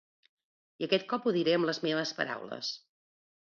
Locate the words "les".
1.71-1.81